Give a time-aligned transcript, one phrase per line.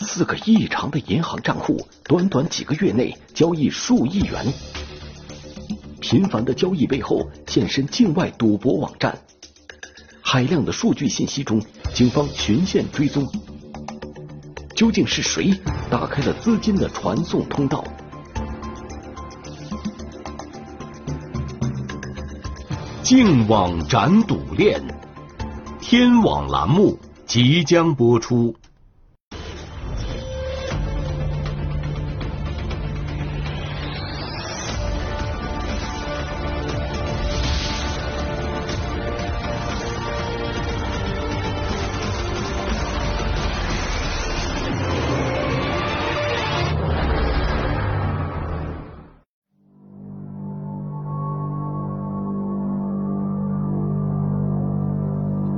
[0.00, 4.46] 四个异常的银行账户，短短几个月内交易数亿元。
[6.00, 9.18] 频繁的交易背后现身境外赌博网站，
[10.20, 11.60] 海量的数据信息中，
[11.92, 13.26] 警方循线追踪，
[14.74, 15.52] 究竟是谁
[15.90, 17.84] 打开了资金的传送通道？
[23.02, 24.80] 净网斩赌链，
[25.80, 28.54] 天网栏目即将播出。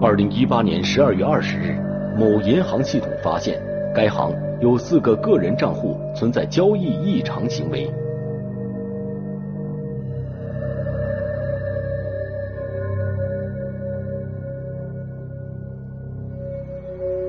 [0.02, 1.78] 二零一八年十二月二十日，
[2.16, 3.60] 某银行系统发现
[3.94, 7.92] 该行有四个个人账户存在交易异常行为。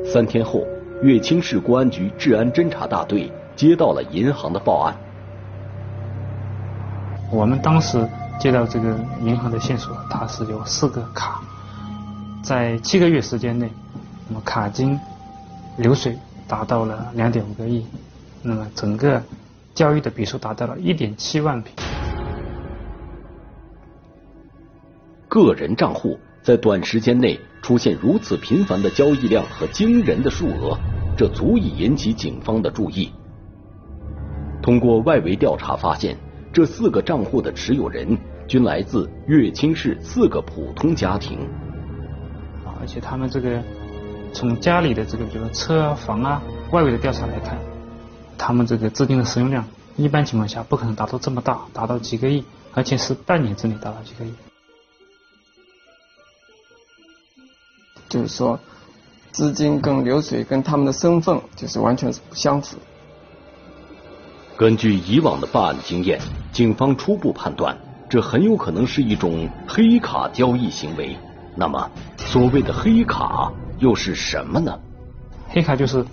[0.06, 0.66] 三天后，
[1.02, 4.96] 乐清市公安局治安侦查大队接到了银行的报案。
[7.30, 8.00] 我们当时
[8.40, 11.42] 接到这个银行的线索，它是有四个卡。
[12.42, 13.70] 在七个月时间内，
[14.28, 15.00] 那么卡金
[15.78, 17.86] 流水达到了两点五个亿，
[18.42, 19.22] 那么整个
[19.76, 21.70] 交易的笔数达到了一点七万笔。
[25.30, 30.78] 个人账户在短时间内出现如此频繁的交易量和惊人的数额，
[31.16, 33.12] 这足以引起警方的注意。
[34.64, 36.18] 通过外围调查发现，
[36.52, 41.48] 这四个账户的持有人均来自乐清市四个普通家庭。
[42.82, 43.64] 而且他们这个
[44.34, 47.58] 从家里的这个，比如说车啊、房啊，外围的调查来看，
[48.38, 49.64] 他们这个资金的使用量，
[49.98, 54.34] 一般情况下不可能达到这么大，达到几个亿，而且是半年之内达到几个亿。
[58.10, 58.60] 就是说，
[59.32, 62.78] 资金跟流水跟他们的身份就是完全是不相符。
[64.58, 66.20] 根据以往的办案经验，
[66.52, 67.78] 警方初步判断，
[68.10, 71.16] 这很有可能是一种黑卡交易行为。
[71.56, 74.80] 那么，所谓的黑卡又是什么呢？
[75.50, 76.06] 黑卡就是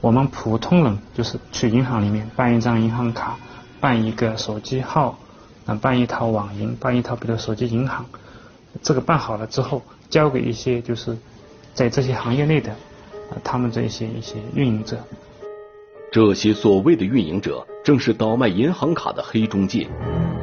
[0.00, 3.36] 我们普通人就是去银行里面办一张银行卡，
[3.80, 5.18] 办一个手机号，
[5.64, 8.04] 啊，办一套网银，办一套比如手机银行。
[8.82, 11.16] 这个办好了之后，交给一些就是
[11.74, 12.72] 在这些行业内的
[13.30, 14.98] 啊，他们这些一些运营者。
[16.12, 19.88] 这些所谓的运营者，正是倒卖银行卡的黑中介。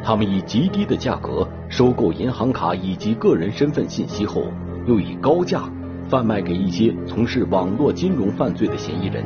[0.04, 4.46] 他们以极低的价格收购银行卡以及个人身份信息后，
[4.88, 5.72] 又以高价
[6.10, 9.24] 贩卖给一些从事网络金融犯罪的嫌疑人。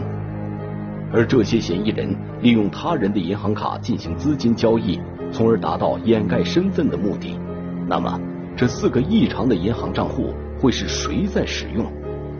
[1.13, 4.99] 而这些嫌疑人利用他人的银行卡进行资金交易，
[5.31, 7.39] 从而达到掩盖身份的目的。
[7.87, 8.19] 那么，
[8.57, 11.89] 这四个异常的银行账户会是谁在使用？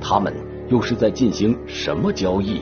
[0.02, 0.34] 他们
[0.68, 2.62] 又是在进行什么交易？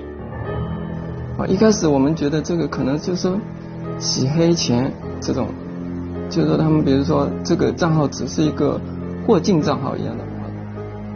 [1.42, 3.36] 啊，一开始我们觉得这个可能就是说
[3.98, 5.48] 洗黑钱这种，
[6.30, 8.80] 就是说他们比如说这个账号只是一个
[9.26, 10.24] 过境账号一样的，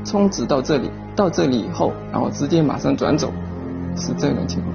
[0.04, 3.32] 充值到这里，到这里以后，然后直接马上转走，
[3.96, 4.74] 是这种情况。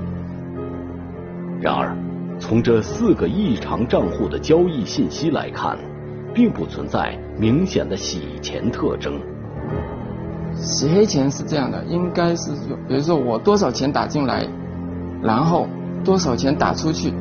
[1.61, 1.97] 然而，
[2.39, 5.77] 从这四个异常账户的交易信息来看，
[6.33, 9.21] 并不存在明显的洗钱特征。
[10.55, 14.47] 洗黑钱是这样的，应该是说，比如说我多少钱打进来。
[15.23, 15.69] 然后
[16.05, 17.13] 多少钱打出去，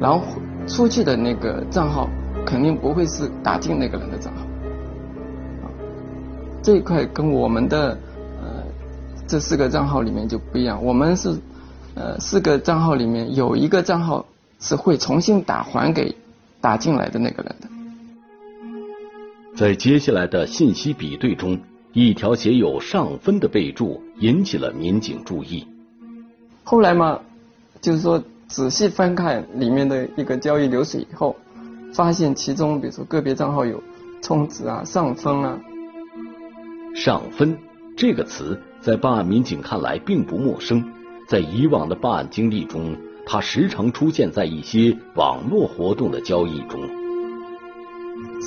[0.00, 0.22] 然后
[0.66, 2.08] 出去的那个账号
[2.46, 4.46] 肯定不会是打进那个人的账号，
[6.62, 7.98] 这一块跟我们的
[8.40, 8.62] 呃
[9.26, 11.36] 这四个账号里面就不一样，我们是
[11.96, 14.24] 呃四个账号里面有一个账号
[14.60, 16.14] 是会重新打还给
[16.60, 17.68] 打进来的那个人的。
[19.56, 21.58] 在接下来的信息比对中，
[21.92, 25.66] 一条写有上分的备注引起了民警注意。
[26.62, 27.18] 后来嘛。
[27.80, 31.34] 就是说，仔细翻看里面的一个交易流水以后，
[31.94, 33.82] 发现其中比如说个别账号有
[34.20, 35.58] 充值啊、上分啊。
[36.94, 37.56] 上分
[37.96, 40.84] 这个词在办案民警看来并不陌生，
[41.26, 46.80] 在以往的办案经历中，它时常出现在一些网络活动的交易中。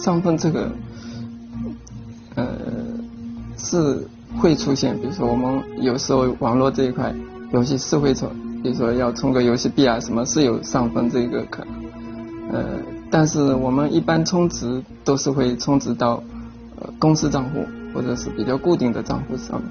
[0.03, 0.71] 上分这个，
[2.36, 2.45] 呃，
[3.57, 4.06] 是
[4.38, 7.15] 会出现，比如说我们有时候网络这一块
[7.51, 8.27] 游戏是会出。
[8.63, 12.65] 比如说要充个游戏币啊，什么是有上分这个可能，呃，
[13.12, 16.24] 但是我们一般充值都是会充值到
[16.80, 19.69] 呃公司账户或者是比较固定的账户上面。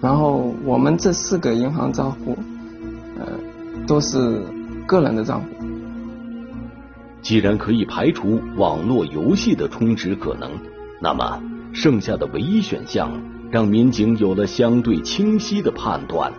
[0.00, 2.36] 然后我们这四个银行账户
[3.16, 3.26] 呃，
[3.86, 4.42] 都是
[4.84, 5.46] 个人的账户。
[7.22, 10.50] 既然可以排除网络游戏的充值可能，
[11.00, 11.40] 那么
[11.72, 13.10] 剩下的唯一选项
[13.52, 16.32] 让民警有了相对清晰的判断。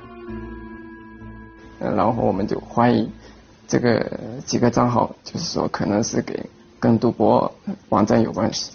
[1.80, 3.10] 然后我们就怀疑
[3.68, 6.50] 这个几个账号，就是说可能是给
[6.80, 7.54] 跟赌博
[7.90, 8.72] 网站有关系。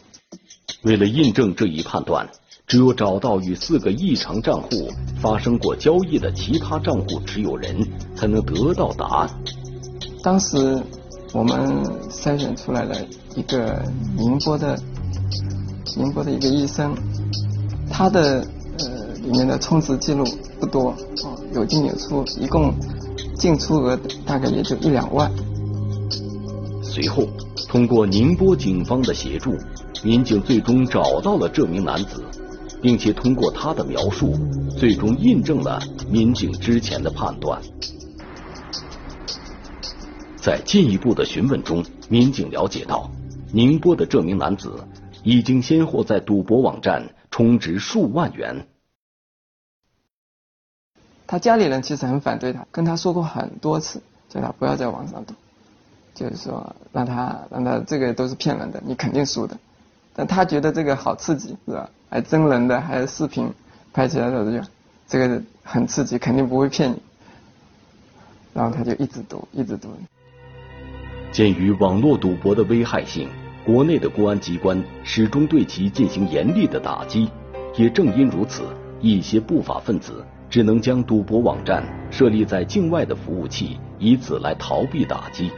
[0.83, 2.29] 为了印证这一判断，
[2.67, 4.91] 只有找到与四个异常账户
[5.21, 7.87] 发生过交易的其他账户持有人，
[8.17, 9.31] 才能得到答案。
[10.23, 10.83] 当时
[11.33, 12.97] 我们筛选出来了
[13.35, 13.83] 一个
[14.17, 14.79] 宁波的
[15.97, 16.95] 宁波的一个医生，
[17.91, 18.47] 他的
[18.79, 20.25] 呃里面的充值记录
[20.61, 22.75] 不多啊，有进有出，一共
[23.37, 25.31] 进出额大概也就一两万。
[26.83, 27.27] 随后，
[27.69, 29.57] 通过宁波警方的协助，
[30.03, 32.23] 民警最终找到了这名男子。
[32.85, 34.35] 并且通过他的描述，
[34.77, 35.81] 最终印证了
[36.11, 37.59] 民警之前的判断。
[40.37, 43.11] 在进一步的询问中，民警了解到，
[43.51, 44.71] 宁波的这名男子
[45.23, 48.67] 已经先后在赌博网站充值数万元。
[51.27, 55.35] 他家里人其实很反对他，跟他说过很多次，叫他不要在网上赌，
[56.15, 59.57] 就是说让他让他这个都是骗人的，你肯定输的。
[60.15, 61.91] 但他觉得这个好刺激，是吧？
[62.09, 63.51] 还真人的，还有视频
[63.93, 64.67] 拍起来的，这个
[65.09, 67.03] 这个很刺激，肯定不会骗你。
[68.53, 69.89] 然后他就一直赌，一直赌。
[71.33, 73.29] 鉴于网络赌博的危害性，
[73.65, 77.29] 国内的公安机关始终对其进行严厉的打击。
[77.77, 78.63] 也正因如此，
[79.01, 85.51] 一些不法分子只能将赌博网站设立在境外的服务器，以此来逃避打击。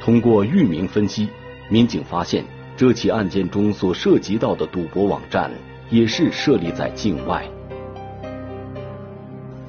[0.00, 1.28] 通过域名分析，
[1.68, 2.44] 民警发现。
[2.76, 5.52] 这起案件中所涉及到的赌博网站
[5.88, 7.44] 也是设立在境外。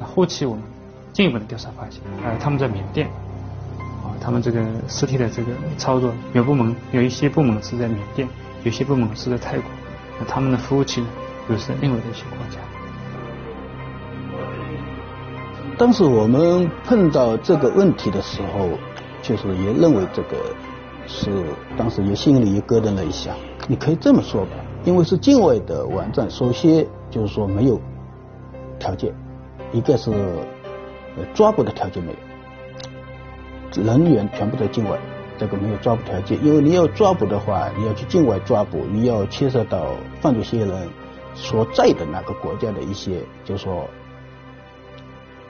[0.01, 0.63] 后期我们
[1.13, 3.07] 进一步的调查发现，呃，他们在缅甸，
[4.03, 8.27] 啊，他们这个实体的这个操作，有部门有一些部门是在缅甸，
[8.63, 9.65] 有些部门是在泰国，
[10.19, 11.07] 那他们的服务器呢
[11.51, 12.59] 又是在另外的一些国家。
[15.77, 18.69] 当时我们碰到这个问题的时候，
[19.21, 20.37] 就是也认为这个。
[21.09, 21.31] 是
[21.77, 23.33] 当时也心里也咯噔了一下。
[23.65, 24.51] 你可以这么说吧，
[24.83, 27.79] 因为是境外的网站，首先就是说没有
[28.77, 29.15] 条件，
[29.71, 30.11] 一个是
[31.33, 34.99] 抓捕的条件没有，人员全部在境外，
[35.37, 36.37] 这个没有抓捕条件。
[36.43, 40.89] 因为你要抓捕的话，你要去境外抓捕，你要牵涉到犯罪嫌疑人
[41.35, 43.85] 所在的那个国家的一些，就是说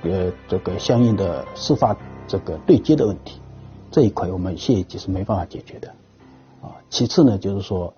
[0.04, 1.96] 呃这个相应的司法
[2.28, 3.40] 这个对接的问题。
[3.90, 5.90] 这一块我们县级是没办法解决的，
[6.62, 7.94] 啊，其次呢，就是说，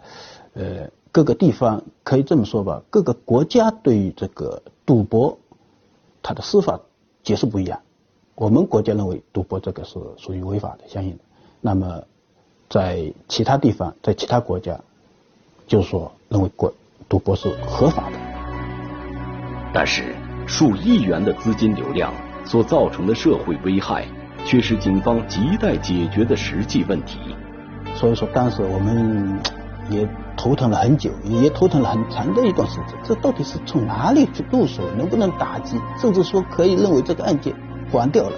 [0.53, 5.39] 呃，各个地方可以这么说吧，各个国家对于这个赌博，
[6.21, 6.79] 它的司法
[7.23, 7.81] 解释不一样。
[8.35, 11.23] 我们国家认为赌博这个是属于违法的，相应的。
[11.59, 12.03] 那么，
[12.69, 14.79] 在其他地方，在其他国家，
[15.65, 16.71] 就是说认为国
[17.09, 18.17] 赌博是合法的。
[19.73, 20.15] 但是，
[20.49, 22.11] 数亿元的资金流量
[22.43, 24.05] 所造成的社会危害。
[24.45, 27.19] 却是警方亟待解决的实际问题。
[27.93, 29.37] 所以说，当时我们
[29.89, 30.07] 也
[30.37, 32.97] 头疼了很久，也头疼了很长的一段时间。
[33.03, 34.81] 这到底是从哪里去入手？
[34.97, 35.77] 能不能打击？
[35.99, 37.53] 甚至说可以认为这个案件
[37.91, 38.37] 关掉了。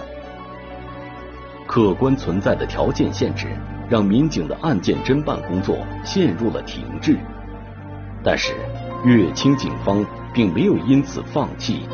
[1.68, 3.56] 客观存在的条件限制，
[3.88, 7.16] 让民警的案件侦办工作陷入了停滞。
[8.24, 8.56] 但是，
[9.06, 11.88] 乐清警方并没有因此放弃，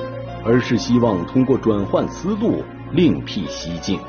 [0.48, 2.64] 而是希望通过转换思路。
[2.94, 4.00] 另辟蹊径，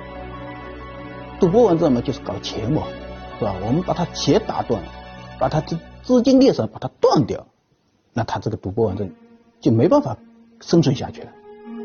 [1.40, 2.84] 赌博网站嘛，就是搞钱嘛，
[3.40, 3.56] 是吧？
[3.66, 4.80] 我们把它钱打断，
[5.36, 7.44] 把它资资金链上把它断掉，
[8.14, 9.10] 那他这个赌博网站
[9.60, 10.16] 就没办法
[10.60, 11.28] 生存下去了。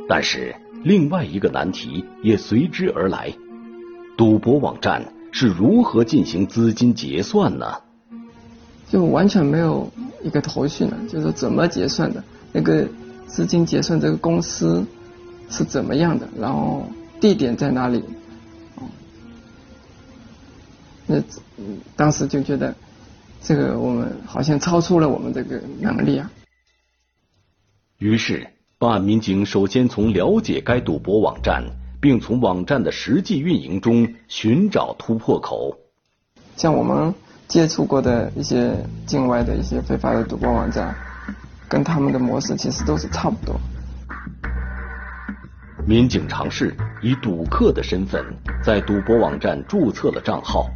[0.08, 3.34] 但是另外一个难题也随之而来，
[4.16, 7.78] 赌博网站是如何进行资金结算呢？
[8.88, 9.92] 就完全没有
[10.22, 12.24] 一个头绪呢，就是怎么结算的？
[12.52, 12.88] 那个
[13.34, 14.86] 资金结算这个公司。
[15.50, 16.28] 是怎么样的？
[16.40, 16.88] 然后
[17.20, 18.04] 地点在哪里？
[21.06, 21.22] 那
[21.96, 22.74] 当时就觉得
[23.40, 26.32] 这个我们好像超出了我们这个能力啊。
[28.00, 28.48] 于是，
[28.80, 31.64] 办案民警首先从了解该赌博网站，
[32.02, 35.78] 并从网站的实际运营中寻找突破口。
[36.56, 37.14] 像我们
[37.48, 38.76] 接触过的一些
[39.06, 40.96] 境外的一些非法的赌博网站，
[41.74, 43.60] 跟他们的模式其实都是差不多。
[45.88, 48.24] 民警尝试以赌客的身份
[48.64, 50.70] 在赌博网站注册了账号，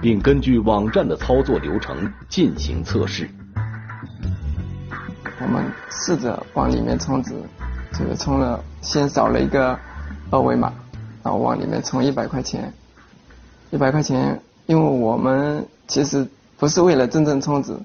[0.00, 3.28] 并根据网站的操作流程进行测试。
[5.40, 7.34] 我们试着往里面充值，
[7.92, 9.76] 这个充了，先扫了一个
[10.30, 10.72] 二维码，
[11.24, 12.72] 然后往里面充一百块钱。
[13.72, 16.24] 一百块钱，因为我们其实
[16.56, 17.76] 不是为了真正充值，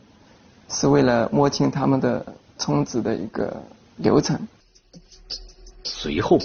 [0.70, 2.24] 是为了摸清他们的
[2.62, 3.62] 充值的一个
[3.98, 4.40] 流程。
[5.84, 6.38] 随后，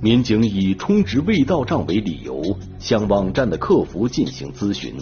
[0.00, 4.94] 民警以充值未到账为理由，向网站的客服进行咨询。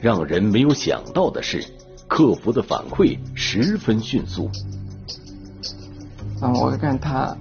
[0.00, 1.62] 让人没有想到的是，
[2.08, 4.48] 客服的反馈十分迅速。
[6.40, 7.36] 嗯，我看他。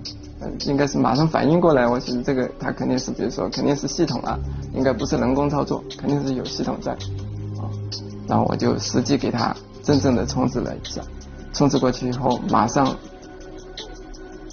[0.66, 4.38] 应该是马上反应过来，我其实这个他肯定是，比如说肯定是系统啊，
[4.74, 7.64] 应该不是人工操作，肯定是有系统在，啊，
[8.28, 11.02] 然后我就实际给他真正的充值了一下，
[11.54, 12.98] 充值过去以后，马上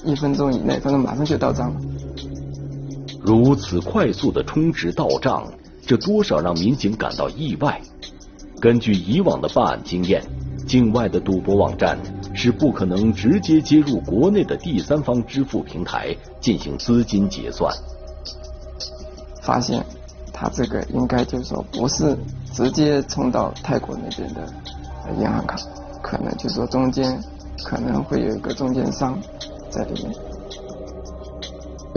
[0.05, 1.81] 一分钟以内，反正马上就到账了。
[3.23, 5.45] 如此快速的充值到账，
[5.87, 7.81] 这多少让民警感到意外。
[8.61, 10.23] 根据以往的办案经验，
[10.67, 11.99] 境外的赌博网站。
[12.33, 17.71] 是不可能直接接入国内的第三方支付平台进行资金结算。
[19.43, 19.85] 发现
[20.33, 22.17] 他这个应该就是说不是
[22.55, 24.47] 直接充到泰国那边的
[25.19, 25.59] 银行卡，
[26.11, 27.23] 可能就是说中间
[27.63, 29.17] 可能会有一个中间商
[29.71, 30.13] 在里面。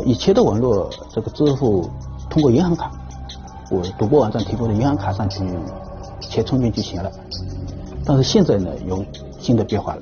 [0.05, 1.89] 以前的网络这个支付
[2.29, 2.91] 通过银行卡，
[3.71, 5.39] 我赌博网站提供的银行卡上去
[6.19, 7.11] 钱充进就行了，
[8.05, 9.03] 但是现在呢有
[9.39, 10.01] 新的变化了。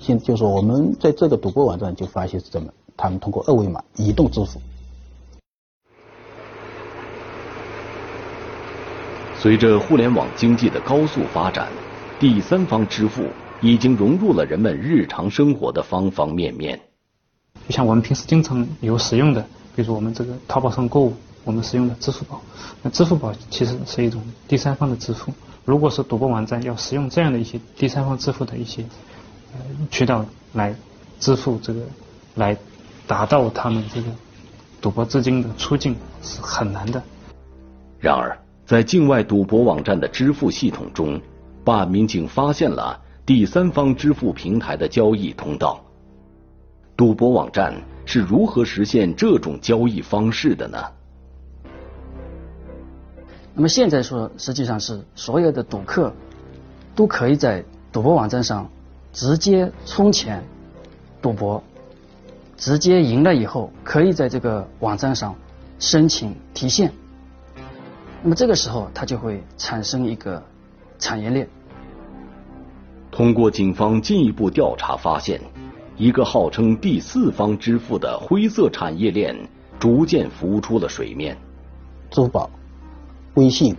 [0.00, 4.60] 现就是说，我们在这个赌博网站就发现是怎么，他们通过二维码移动支付。
[9.36, 11.68] 随着互联网经济的高速发展，
[12.18, 13.22] 第三方支付
[13.64, 16.80] 已经融入了人们日常生活的方方面面。
[17.66, 19.40] 就像我们平时经常有使用的，
[19.74, 22.40] 比如说我们这个淘宝上购物，我们使用的支付宝，
[22.82, 25.32] 那支付宝其实是一种第三方的支付。
[25.64, 28.84] 如果是赌博网站要使用这样的一些第三方支付的一些。
[29.88, 30.74] 渠道来
[31.20, 31.80] 支付这个，
[32.34, 32.56] 来
[33.06, 34.08] 达到他们这个
[34.80, 37.00] 赌博资金的出境是很难的。
[38.00, 41.20] 然而，在境外赌博网站的支付系统中，
[41.62, 45.82] 办案民警发现了第三方支付平台的交易通道。
[46.96, 50.78] 赌博网站是如何实现这种交易方式的呢？
[53.54, 56.12] 那么现在说，实际上是所有的赌客
[56.94, 58.68] 都可以在赌博网站上。
[59.14, 60.42] 直接充钱
[61.22, 61.62] 赌博，
[62.56, 65.36] 直接赢了以后，可以在这个网站上
[65.78, 66.92] 申请提现。
[68.24, 70.42] 那么这个时候，它就会产生一个
[70.98, 71.48] 产业链。
[73.16, 75.40] 通过警方进一步调查发现，
[75.96, 79.32] 一个号称第四方支付的灰色产业链
[79.78, 81.38] 逐渐浮出了水面。
[82.10, 82.50] 支付宝、
[83.34, 83.70] 微信，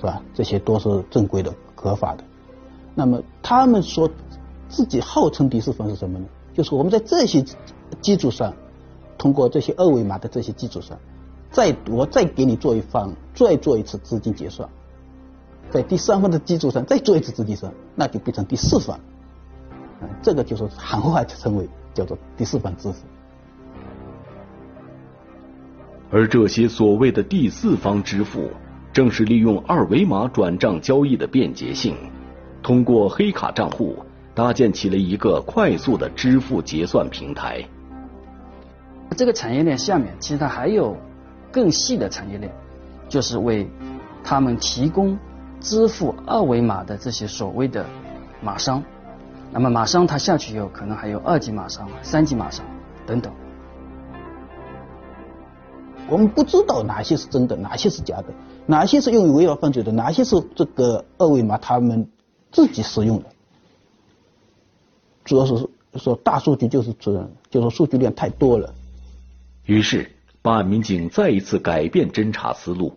[0.00, 0.20] 是吧？
[0.34, 2.24] 这些都是正规的、合法的。
[2.92, 4.10] 那么他们说。
[4.68, 6.24] 自己号称第四方是什么呢？
[6.54, 7.44] 就是我们在这些
[8.00, 8.54] 基础上，
[9.18, 10.98] 通过这些二维码的这些基础上，
[11.50, 14.66] 再我再给你做一方，再做一次资金结算，
[15.72, 19.00] 在第三方的基础上再做一次资金结算，那就变成第四方。
[20.20, 22.96] 这个就是行话称为叫做第四方支付。
[26.10, 28.50] 而这些所谓的第四方支付，
[28.92, 31.96] 正是利用二维码转账交易的便捷性，
[32.62, 33.96] 通过黑卡账户。
[34.34, 37.62] 搭建起了一个快速的支付结算平台。
[39.14, 40.96] 这个产业链下面，其实它还有
[41.50, 42.50] 更细的产业链，
[43.10, 43.68] 就是为
[44.24, 45.18] 他们提供
[45.62, 47.86] 支付二维码的这些所谓的
[48.42, 48.82] 码商。
[49.50, 52.64] 那么码商他下去以后，可能还有二级码商、三级码商
[53.06, 53.32] 等等。
[56.08, 58.26] 我们不知道哪些是真的，哪些是假的，
[58.66, 62.06] 哪些是用于违法犯罪的，哪些是这个二维码他们
[62.50, 63.26] 自己使用的。
[65.24, 68.74] 主要是说大数据就是这，就是数据量太多了。
[69.64, 70.10] 于是，
[70.42, 72.96] 办案民警再一次改变侦查思路，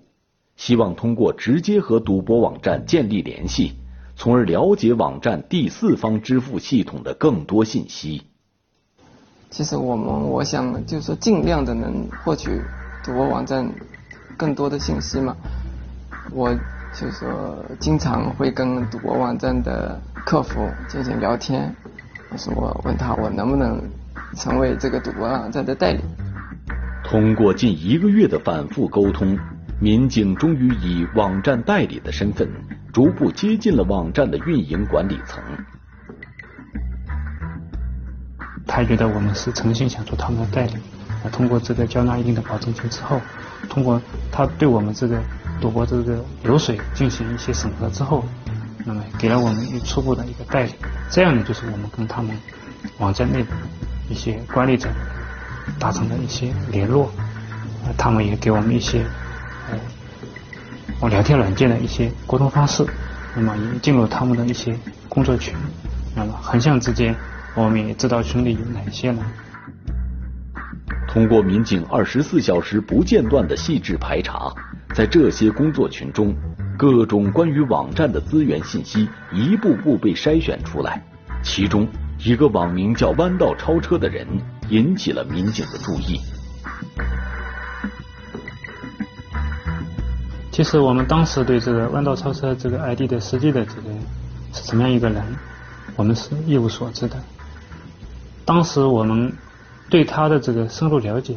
[0.56, 3.74] 希望通过直接和赌博网站建立联系，
[4.16, 8.24] 从而了解网站第四方支付系统的更多信息。
[9.50, 12.62] 其实我们我想就是说尽量的能获取
[13.04, 13.70] 赌博网站
[14.36, 15.36] 更多的信息嘛。
[16.32, 16.54] 我
[16.94, 21.74] 就说经常会跟赌博网站的客服进行聊天。
[22.32, 23.82] 我说我问他，我能不能
[24.36, 26.02] 成为这个赌博网站的代理？
[27.04, 29.38] 通过近一个月的反复沟通，
[29.80, 32.50] 民警终于以网站代理的身份，
[32.94, 35.44] 逐步接近了网站的运营管理层。
[38.66, 40.74] 他觉得我们是诚心想做他们的代理，
[41.32, 43.22] 通过这个交纳一定的保证金之后，
[43.70, 44.02] 通过
[44.32, 45.22] 他对我们这个
[45.62, 48.24] 赌博这个流水进行一些审核之后。
[48.88, 50.76] 那么给了我们一初步的一个代理，
[51.10, 52.38] 这样呢，就是我们跟他们
[53.00, 53.52] 网站内部
[54.08, 54.88] 一些管理者
[55.80, 57.10] 达成了一些联络，
[57.98, 59.04] 他们也给我们一些，
[61.02, 62.86] 我聊天软件的一些沟通方式，
[63.36, 64.78] 那么也进入他们的一些
[65.10, 65.54] 工作群，
[66.16, 67.16] 那么横向之间，
[67.54, 69.18] 我们也知道群里有哪些人。
[71.08, 74.52] 通过民警二十四小时不间断的细致排查，
[74.96, 76.34] 在这些工作群中，
[76.78, 81.02] 各种关于网站的资源信息一步步被筛选出来。
[81.44, 81.88] 其中，
[82.20, 84.26] 一个网名叫“弯道超车”的人
[84.70, 86.20] 引起了民警的注意。
[90.56, 93.90] 其实，我们当时对这个“弯道超车”这个 ID 的实际的这个
[94.54, 95.22] 是什么样一个人，
[95.98, 97.22] 我们是一无所知的。
[98.46, 99.34] 当时我们。
[99.88, 101.36] 对他的这个深入了解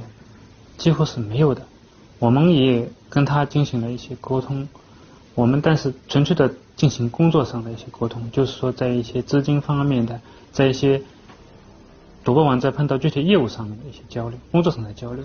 [0.79, 1.61] 几乎是没有的，
[2.19, 4.67] 我们也跟他进行了一些沟通，
[5.35, 10.19] 我们但是纯粹的进行工作上的一些沟通，就是说在一些资金方面的，
[10.51, 11.03] 在一些
[12.25, 15.23] 赌博网站碰到具体业务上面的一些交流，工作上的交流。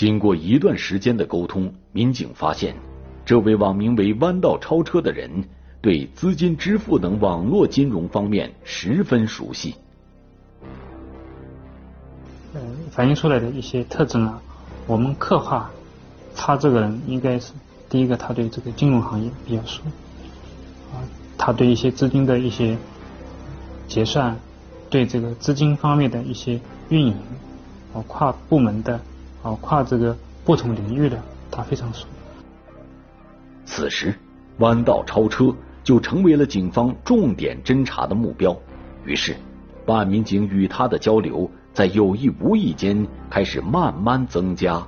[0.00, 2.74] 经过一段时间的沟通，民警发现，
[3.22, 5.44] 这位网名为“弯道超车”的人
[5.82, 9.74] 对资金支付等网络金融方面十分熟悉。
[12.54, 14.40] 呃，反映出来的一些特征啊，
[14.86, 15.70] 我们刻画
[16.34, 17.52] 他这个人应该是
[17.90, 19.82] 第一个，他对这个金融行业比较熟
[20.94, 21.04] 啊，
[21.36, 22.74] 他对一些资金的一些
[23.86, 24.34] 结算，
[24.88, 27.14] 对这个资金方面的一些运营，
[27.92, 28.98] 啊，跨部门的
[29.42, 31.20] 啊，跨这个不同领域的，
[31.50, 32.06] 他非常熟。
[33.64, 34.14] 此时，
[34.58, 35.54] 弯道超车
[35.84, 38.56] 就成为了警方重点侦查的目标。
[39.04, 39.36] 于是，
[39.86, 41.50] 办案民警与他的交流。
[41.72, 44.84] 在有意无意间开始慢慢增加，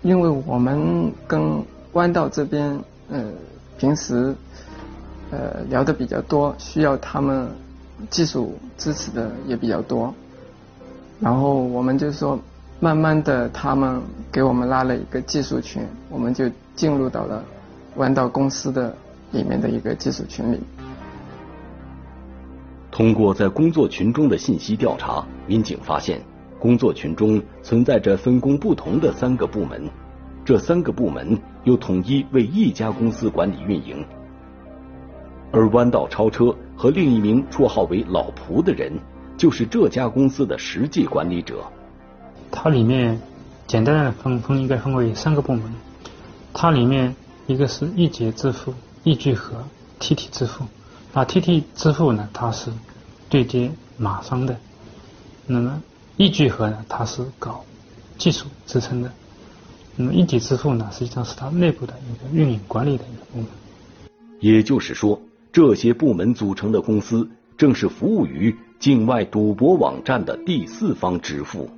[0.00, 3.30] 因为我们跟弯道这边呃
[3.76, 4.34] 平时
[5.30, 7.46] 呃聊的比较多，需要他们
[8.08, 10.14] 技术支持的也比较多，
[11.20, 12.40] 然后我们就说
[12.82, 14.00] 慢慢的他们
[14.32, 17.44] 给我们拉了一个技术群，我们就进入到了
[17.96, 18.96] 弯道公司的
[19.32, 20.58] 里面的一个技术群里。
[22.90, 26.22] 通过在工作群中的信息调查，民警发现
[26.58, 29.86] 工作群中存在着分工不同的三个部门，
[30.42, 34.02] 这三个部门又统一为一家公司管理运营。
[35.52, 38.92] 而弯道超车和另一名绰号为“老蒲”的人，
[39.36, 41.62] 就是这家公司的实际管理者。
[42.50, 43.20] 它里面
[43.66, 45.72] 简单的分分应该分为三个部门，
[46.52, 47.14] 它里面
[47.46, 49.64] 一个是易捷支付、易聚合、
[49.98, 50.64] TT 支付。
[51.12, 52.70] 那 TT 支付呢，它是。
[53.28, 54.56] 对接马商的，
[55.46, 55.80] 那么
[56.16, 57.64] 易聚合呢，它是搞
[58.18, 59.12] 技术支撑的，
[59.94, 63.46] 那么一体支付呢，实际上是它内部的一个运营管理的一个部门。
[64.40, 71.70] 也就是说，这些部门组成的公司，正是服务于境外赌博网站的第四方支付。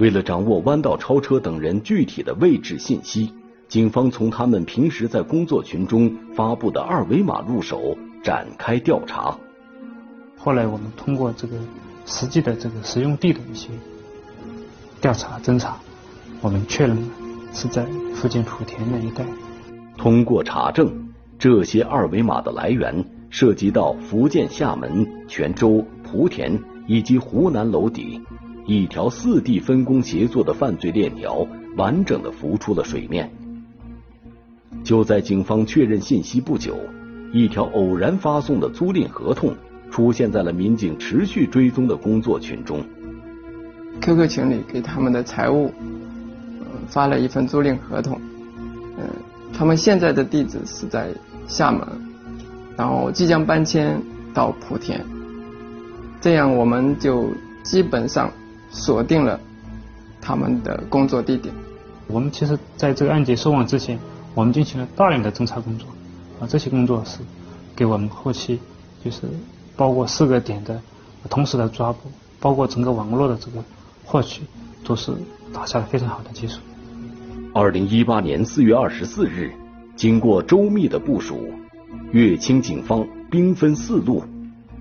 [0.00, 3.32] 为了掌握弯道超车等人具体的位置信息，
[3.68, 7.96] 警方从他们平时在工作群中发布的二维码入手。
[8.22, 9.34] 展开调查。
[10.36, 11.56] 后来我们通过这个
[12.04, 13.70] 实际的这个使用地的一些
[15.00, 15.78] 调查侦查，
[16.42, 16.98] 我们确认
[17.54, 19.24] 是在福建莆田那一带。
[19.96, 21.08] 通过查证，
[21.38, 28.20] 这些二维码的来源涉及到福建厦门、泉州、莆田以及湖南娄底，
[28.66, 31.46] 一条四地分工协作的犯罪链条
[31.76, 33.30] 完整的浮出了水面。
[34.82, 36.76] 就在警方确认信息不久。
[37.32, 39.54] 一条偶然发送的租赁合同
[39.88, 42.82] 出现在了民警持续追踪的工作群中。
[44.00, 45.72] QQ 群里给他们的财务
[46.88, 48.20] 发了一份租赁合同，
[48.98, 49.04] 嗯，
[49.52, 51.14] 他们现在的地址是在
[51.46, 51.86] 厦门，
[52.76, 54.02] 然后即将搬迁
[54.34, 55.00] 到莆田，
[56.20, 57.30] 这样我们就
[57.62, 58.32] 基本上
[58.70, 59.38] 锁定了
[60.20, 61.54] 他们的工作地点。
[62.06, 63.98] 我们其实在这个案件收网之前，
[64.34, 65.86] 我们进行了大量的侦查工作。
[66.40, 67.18] 啊，这些工作是
[67.76, 68.58] 给我们后期
[69.04, 69.22] 就是
[69.76, 70.80] 包括四个点的
[71.28, 73.62] 同时的抓捕，包括整个网络的这个
[74.04, 74.42] 获取，
[74.82, 75.12] 都是
[75.52, 76.60] 打下了非常好的基础。
[77.52, 79.52] 二零一八年四月二十四日，
[79.96, 81.52] 经过周密的部署，
[82.12, 84.24] 乐清警方兵分四路，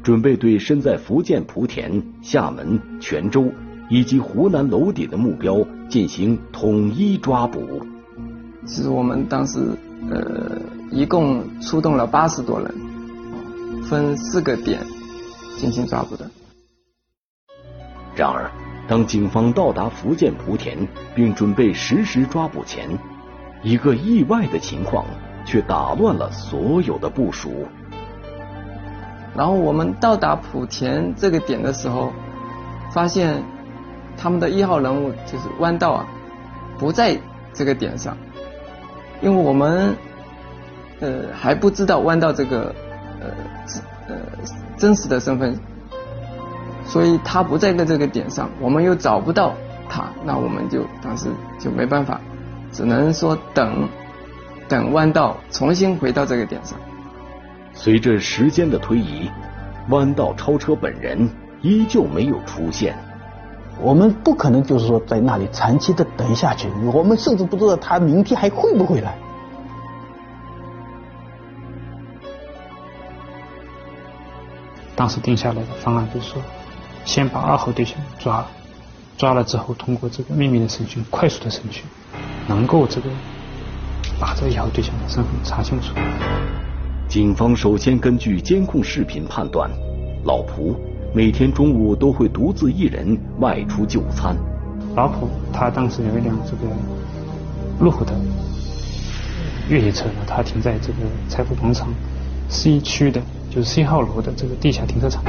[0.02, 3.52] 准备对身在福建莆田、厦门、泉州
[3.90, 7.86] 以及湖南娄底的目标进行统一抓捕。
[8.66, 9.60] 其实我们当时
[10.10, 10.58] 呃。
[10.92, 12.74] 一共出动了八十多人，
[13.84, 14.80] 分四个点
[15.60, 16.28] 进行抓捕的。
[18.16, 18.50] 然而，
[18.88, 22.90] 当警方到达福建莆田并准备实施抓捕前，
[23.62, 25.06] 一个意外的情况
[25.46, 27.68] 却打乱了所有的部署。
[29.36, 32.12] 然后我们到达莆田这个点的时候，
[32.92, 33.44] 发现
[34.22, 36.06] 他们的一号人物就是弯道啊，
[36.78, 37.18] 不在
[37.54, 38.18] 这个点上，
[39.22, 39.96] 因为我们
[41.00, 42.76] 呃还不知道弯道这个
[43.22, 43.28] 呃
[44.10, 44.16] 呃
[44.78, 45.58] 真实的身份，
[46.86, 49.54] 所以他不在的这个点上，我们又找不到
[49.90, 51.28] 他，那我们就当时
[51.58, 52.20] 就没办法，
[52.72, 53.88] 只能说等
[54.68, 56.78] 等弯道重新回到这个点上。
[57.74, 59.30] 随着时间的推移，
[59.90, 61.30] 弯道超车本人
[61.62, 62.94] 依旧没有出现。
[63.82, 69.18] 我们不可能就是说在那里长期的等下去，我们甚至不知道他明天还会不会来。
[74.96, 76.42] 当时定下来的方案就是说，
[77.06, 78.48] 先把二号对象抓了，
[79.18, 81.86] 抓了之后通过这个秘密的审讯、快速的审讯，
[82.48, 83.10] 能够这个
[84.20, 85.94] 把这一号对象的身份查清楚。
[87.08, 89.72] 警方首先根据监控视频判断，
[90.26, 90.76] 老蒲
[91.14, 94.36] 每天中午都会独自一人外出就餐。
[94.96, 96.74] 老浦他当时有一辆这个
[97.80, 98.14] 路虎的
[99.70, 101.88] 越野车呢，他停在这个财富广场
[102.48, 103.22] C 区的。
[103.52, 105.24] 就是 C 号楼的这个地下停车场。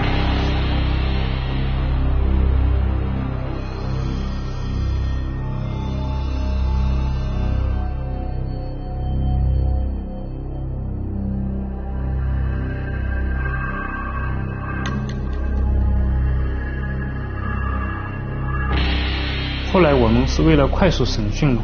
[20.32, 21.62] 是为了快速审讯嘛，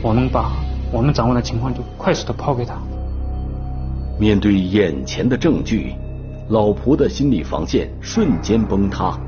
[0.00, 0.52] 我们把
[0.92, 2.76] 我们掌握的情况就快速的抛给他。
[4.16, 5.92] 面对眼前的证据，
[6.50, 9.18] 老蒲的心理防线瞬间崩塌。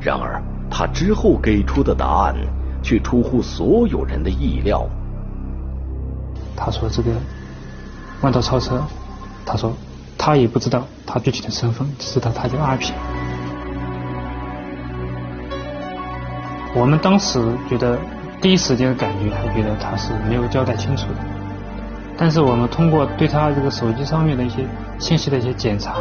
[0.00, 2.36] 然而，他之后给出的答案
[2.84, 4.88] 却出乎所有人的意料。
[6.56, 7.10] 他说：“这个
[8.20, 8.80] 弯道超车，
[9.44, 9.72] 他说
[10.16, 12.94] 他也不知道他具体的身份，只知道他叫阿平。”
[16.74, 17.98] 我们当时觉得
[18.40, 21.14] 第一时间的感觉，还觉得他是没有交代清楚的。
[22.16, 24.64] 但是我们通过对他这个手机上面的一些
[24.98, 25.94] 信息的一些检查，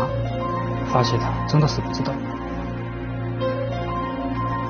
[0.87, 2.11] 发现他真的是不知道。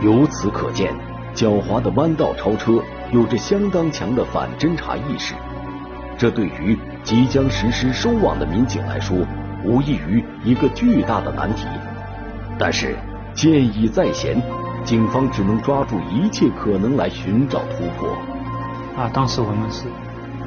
[0.02, 0.94] 由此可见，
[1.34, 2.80] 狡猾的弯道超车
[3.12, 5.34] 有着相当强的反侦查意识，
[6.18, 9.18] 这对于即将实施收网的民警来说，
[9.64, 11.66] 无异于一个巨大的难题。
[12.60, 12.96] 但是
[13.34, 14.42] 箭已在弦，
[14.84, 18.18] 警方只能抓住一切可能来寻找突破。
[18.96, 19.86] 啊，当时我们是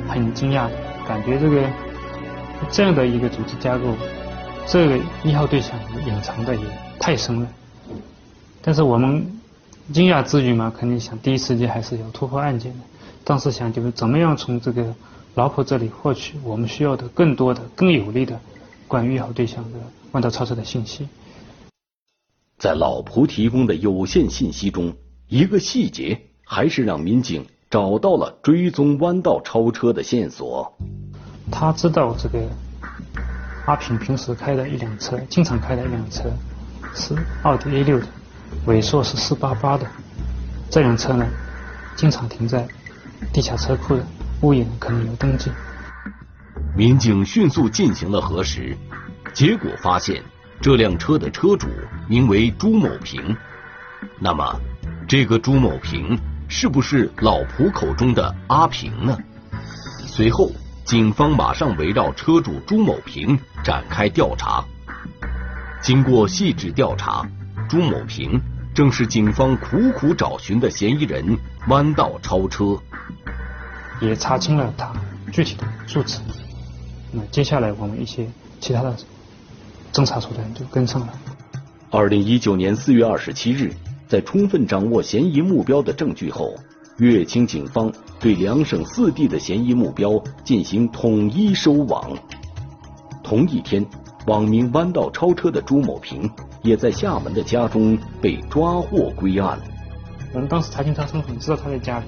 [0.08, 0.72] 很惊讶的。
[1.06, 1.68] 感觉这个
[2.70, 3.96] 这样的一个组织架构，
[4.66, 6.62] 这个一号对象隐藏的也
[7.00, 7.48] 太深了。
[8.62, 9.26] 但是我们
[9.92, 12.78] 惊讶之余嘛，肯定想第一时间还是要突破案件的。
[13.24, 14.94] 当时想就是怎么样从这个
[15.34, 18.38] 老婆这里获取我们需要的更多的、更有力的
[18.86, 19.78] 关于一号对象的
[20.12, 21.08] 弯道超车的信息。
[22.60, 24.94] 在老蒲提供的有限信息中，
[25.28, 30.70] 一个细节还是让民警找到了追踪弯道超车的线索。
[31.50, 32.38] 他知道这个
[33.64, 36.24] 阿平平时开的一辆车，经常开的一辆车
[36.94, 38.06] 是奥迪 A 六的，
[38.66, 39.86] 尾数是四八八的。
[40.68, 41.26] 这辆车呢，
[41.96, 42.68] 经常停在
[43.32, 44.04] 地下车库的
[44.42, 45.50] 物业可能有登记。
[46.76, 48.76] 民警迅速进行了核实，
[49.32, 50.22] 结果发现
[50.60, 51.68] 这辆车的车主
[52.08, 53.36] 名为朱某平。
[54.18, 54.60] 那么，
[55.08, 56.18] 这个朱某平
[56.48, 59.16] 是不是老蒲口中的阿平呢？
[60.06, 60.50] 随后。
[60.82, 64.64] 警方马上围绕车主朱某平展开调查。
[65.80, 67.24] 经过细致调查，
[67.68, 68.40] 朱某平
[68.74, 71.38] 正是警方苦苦找寻的嫌疑人。
[71.68, 72.76] 弯道超车，
[74.00, 74.92] 也查清了他
[75.30, 76.18] 具体的住址。
[77.12, 78.96] 那接下来我们一些其他的
[79.92, 81.12] 侦查手段就跟上了。
[81.90, 83.72] 二零一九年四月二十七日，
[84.08, 86.54] 在充分掌握嫌疑目标的证据后。
[86.98, 92.14] 乐清警方对两省四地的嫌疑目标进行统一收网。
[93.24, 93.82] 同一天，
[94.26, 99.58] 网名“弯道超车”的朱某平也在厦门的家中被抓获归案。
[100.34, 102.04] 我们当时查清他身份，知道他在家里，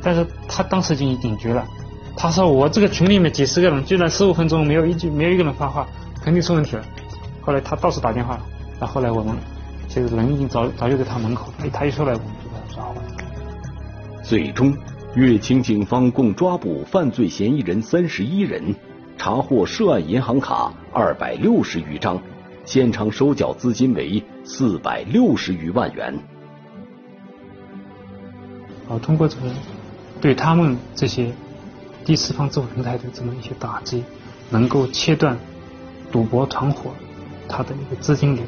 [0.00, 1.62] 但是他当时已经警觉了。
[2.16, 5.86] 他说：“我这个群里面几十个人，居然十五分钟没有一句没有一个人发话，
[6.22, 6.84] 肯定出问题了。”
[7.44, 8.40] 后来他到处打电话，
[8.80, 9.36] 那后来我们
[9.86, 13.02] 就是人已经早早就在他门口，哎，他一出来我们就把他抓了。
[14.22, 14.74] 最终，
[15.14, 18.74] 乐清警方共抓捕犯罪嫌疑人三十一人，
[19.18, 22.18] 查获涉案银行卡二百六十余张，
[22.64, 26.18] 现场收缴资金为四百六十余万元。
[28.88, 29.42] 好，通过这个
[30.20, 31.30] 对他们这些
[32.06, 34.02] 第四方支付平台的这么一些打击，
[34.48, 35.38] 能够切断
[36.10, 36.90] 赌博团伙
[37.48, 38.44] 他的一个资金流，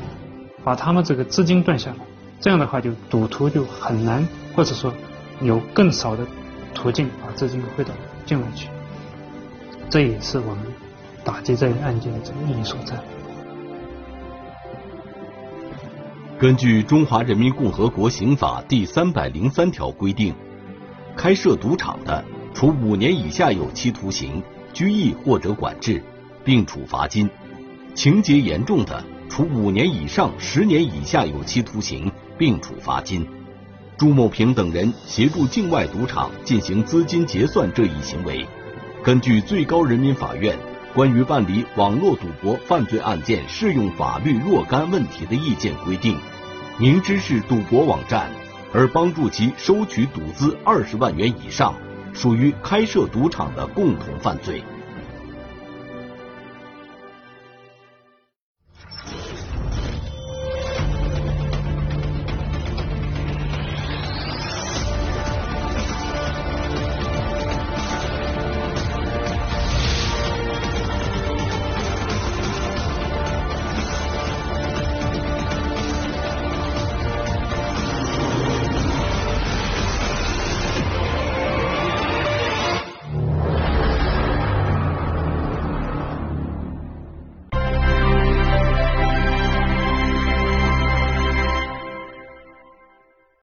[0.65, 1.97] 把他们这个资金断下来，
[2.41, 4.93] 这样的话就赌徒就很难，或者说
[5.41, 6.27] 有更少的
[6.75, 7.91] 途径把资金汇到
[8.25, 8.69] 境外去。
[9.89, 10.67] 这也是我们
[11.25, 12.97] 打击这一案件的这个意义所在。
[16.39, 20.35] 根据《中华人民共和国刑法》第三百零三条规定，
[21.17, 24.43] 开设赌场的，处五年以下有期徒刑、
[24.75, 26.03] 拘役或者管制，
[26.45, 27.27] 并处罚金；
[27.97, 33.27] 情节严重的，处五年以上十年以下有期徒刑，并处罚金。
[33.97, 38.47] 朱某平等人协助境外赌场进行资金结算这一行为，
[39.03, 40.59] 根据最高人民法院
[40.93, 46.19] 关于办理网络赌博犯罪案件适用法律若干问题的意见规定，
[46.79, 48.31] 明知是赌博网站
[48.75, 51.75] 而帮助其收取赌资二十万元以上，
[52.13, 54.63] 属于开设赌场的共同犯罪。